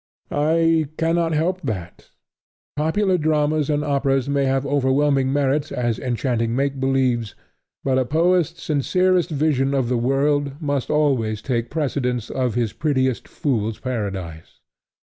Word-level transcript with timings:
I 0.31 0.87
cannot 0.97 1.33
help 1.33 1.61
that. 1.61 2.09
Popular 2.75 3.19
dramas 3.19 3.69
and 3.69 3.83
operas 3.85 4.27
may 4.27 4.45
have 4.45 4.65
overwhelming 4.65 5.31
merits 5.31 5.71
as 5.71 5.99
enchanting 5.99 6.55
make 6.55 6.79
believes; 6.79 7.35
but 7.83 7.99
a 7.99 8.05
poet's 8.05 8.59
sincerest 8.63 9.29
vision 9.29 9.75
of 9.75 9.89
the 9.89 9.97
world 9.99 10.59
must 10.59 10.89
always 10.89 11.39
take 11.43 11.69
precedence 11.69 12.31
of 12.31 12.55
his 12.55 12.73
prettiest 12.73 13.27
fool's 13.27 13.77
paradise. 13.77 14.61